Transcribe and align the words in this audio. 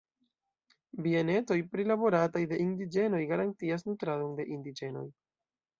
Bienetoj 1.07 1.57
prilaborataj 1.75 2.43
de 2.55 2.61
indiĝenoj 2.65 3.21
garantias 3.35 3.89
nutradon 3.91 4.37
de 4.43 4.53
indiĝenoj. 4.59 5.07